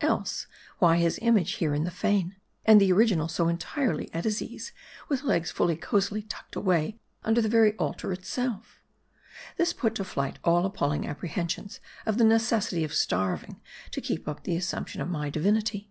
Else, 0.00 0.46
why 0.78 0.98
his 0.98 1.18
image 1.22 1.54
here 1.54 1.74
in 1.74 1.82
the 1.82 1.90
fane, 1.90 2.36
and 2.64 2.80
the 2.80 2.92
original 2.92 3.26
so 3.26 3.48
entirely 3.48 4.14
at 4.14 4.22
his 4.22 4.40
ease, 4.40 4.70
with 5.08 5.24
legs 5.24 5.50
full 5.50 5.74
cosily 5.74 6.22
tucked 6.22 6.54
away 6.54 7.00
un 7.24 7.34
der 7.34 7.40
the 7.40 7.48
very 7.48 7.72
altar 7.78 8.12
itself. 8.12 8.80
This 9.56 9.72
put 9.72 9.96
to 9.96 10.04
flight 10.04 10.38
all 10.44 10.64
appalling 10.66 11.04
apprehensions 11.04 11.80
of 12.06 12.16
the 12.16 12.22
necessity 12.22 12.84
of 12.84 12.94
starving 12.94 13.60
to 13.90 14.00
keep 14.00 14.28
up 14.28 14.44
the 14.44 14.54
assumption 14.56 15.00
of 15.00 15.10
my 15.10 15.30
divinity. 15.30 15.90